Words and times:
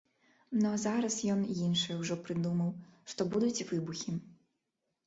Ну 0.61 0.65
а 0.77 0.79
зараз 0.83 1.17
ён 1.33 1.43
іншае 1.65 1.99
ўжо 2.01 2.19
прыдумаў, 2.25 2.73
што 3.13 3.21
будуць 3.37 3.65
выбухі. 3.75 4.21